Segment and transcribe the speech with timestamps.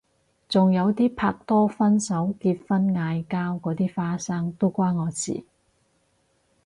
[0.49, 5.43] 仲有啲拍拖分手結婚嗌交嗰啲花生都關我事